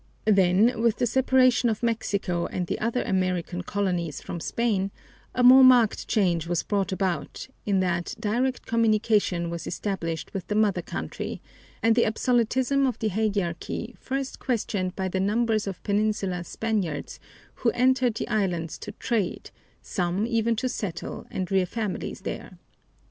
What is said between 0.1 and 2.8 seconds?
Then with the separation of Mexico and the